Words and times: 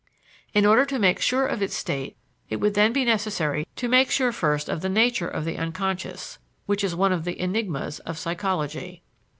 In 0.55 0.65
order 0.65 0.83
to 0.87 0.97
make 0.97 1.21
sure 1.21 1.45
of 1.45 1.61
its 1.61 1.87
nature 1.87 2.15
it 2.49 2.55
would 2.55 2.73
then 2.73 2.91
be 2.91 3.05
necessary 3.05 3.67
to 3.75 3.87
make 3.87 4.09
sure 4.09 4.31
first 4.31 4.67
of 4.67 4.81
the 4.81 4.89
nature 4.89 5.27
of 5.27 5.45
the 5.45 5.59
unconscious, 5.59 6.39
which 6.65 6.83
is 6.83 6.95
one 6.95 7.11
of 7.13 7.23
the 7.23 7.39
enigmas 7.39 7.99
of 7.99 8.17
psychology. 8.17 9.03